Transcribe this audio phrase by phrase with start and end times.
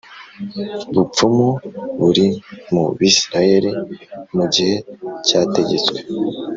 [0.93, 1.49] bupfumu
[1.99, 2.27] buri
[2.73, 3.71] mu Bisirayeli
[4.35, 4.75] Mu gihe
[5.27, 5.99] cyategetswe